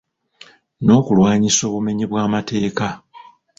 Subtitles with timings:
[0.83, 2.89] N'okulwanyisa obumenyi bw'amateeka.